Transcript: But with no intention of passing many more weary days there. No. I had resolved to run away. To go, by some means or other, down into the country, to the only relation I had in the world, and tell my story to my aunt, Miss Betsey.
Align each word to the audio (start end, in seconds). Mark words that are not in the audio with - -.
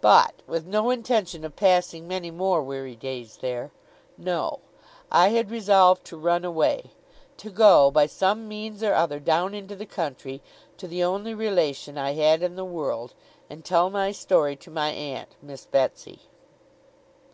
But 0.00 0.32
with 0.46 0.64
no 0.64 0.88
intention 0.88 1.44
of 1.44 1.56
passing 1.56 2.08
many 2.08 2.30
more 2.30 2.62
weary 2.62 2.96
days 2.96 3.36
there. 3.42 3.70
No. 4.16 4.60
I 5.10 5.28
had 5.28 5.50
resolved 5.50 6.06
to 6.06 6.16
run 6.16 6.42
away. 6.46 6.92
To 7.36 7.50
go, 7.50 7.90
by 7.90 8.06
some 8.06 8.48
means 8.48 8.82
or 8.82 8.94
other, 8.94 9.20
down 9.20 9.52
into 9.52 9.76
the 9.76 9.84
country, 9.84 10.40
to 10.78 10.88
the 10.88 11.04
only 11.04 11.34
relation 11.34 11.98
I 11.98 12.12
had 12.12 12.42
in 12.42 12.56
the 12.56 12.64
world, 12.64 13.12
and 13.50 13.62
tell 13.62 13.90
my 13.90 14.10
story 14.10 14.56
to 14.56 14.70
my 14.70 14.88
aunt, 14.88 15.36
Miss 15.42 15.66
Betsey. 15.66 16.20